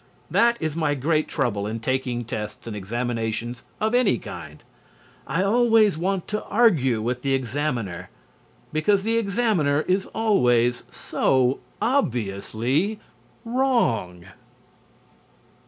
That 0.31 0.57
is 0.59 0.75
my 0.75 0.95
great 0.95 1.27
trouble 1.27 1.67
in 1.67 1.79
taking 1.79 2.23
tests 2.23 2.65
and 2.65 2.75
examinations 2.75 3.61
of 3.79 3.93
any 3.93 4.17
kind. 4.17 4.63
I 5.27 5.43
always 5.43 5.95
want 5.95 6.27
to 6.29 6.43
argue 6.45 7.03
with 7.03 7.21
the 7.21 7.35
examiner, 7.35 8.09
because 8.73 9.03
the 9.03 9.19
examiner 9.19 9.81
is 9.81 10.07
always 10.07 10.85
so 10.89 11.59
obviously 11.79 12.99
wrong. 13.45 14.25